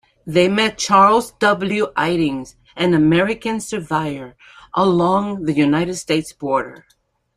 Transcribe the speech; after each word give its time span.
They 0.25 0.47
met 0.49 0.79
Charles 0.79 1.33
W. 1.33 1.93
Iddings, 1.95 2.55
an 2.75 2.95
American 2.95 3.59
surveyor, 3.59 4.35
along 4.73 5.43
the 5.43 5.53
United 5.53 5.93
States 5.93 6.33
border. 6.33 6.87